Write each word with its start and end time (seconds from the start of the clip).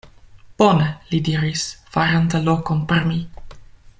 Bone! 0.61 0.87
li 1.11 1.19
diris, 1.27 1.67
farante 1.97 2.43
lokon 2.49 2.83
por 2.93 3.07
mi. 3.13 3.23